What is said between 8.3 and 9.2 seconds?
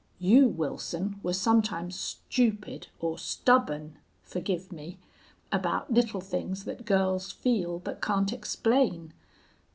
explain.